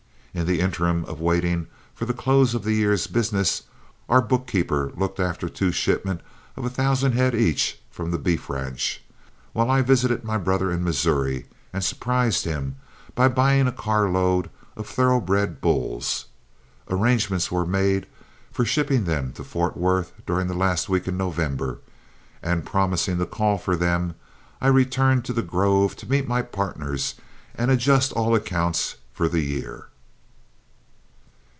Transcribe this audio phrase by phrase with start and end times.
[0.33, 3.63] In the interim of waiting for the close of the year's business,
[4.07, 6.23] our bookkeeper looked after two shipments
[6.55, 9.03] of a thousand head each from the beef ranch,
[9.51, 12.77] while I visited my brother in Missouri and surprised him
[13.13, 16.27] by buying a carload of thoroughbred bulls.
[16.89, 18.07] Arrangements were made
[18.53, 21.79] for shipping them to Fort Worth during the last week in November,
[22.41, 24.15] and promising to call for them,
[24.61, 27.15] I returned to The Grove to meet my partners
[27.53, 29.87] and adjust all accounts for the year.